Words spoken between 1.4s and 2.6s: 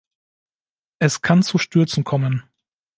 zu Stürzen kommen.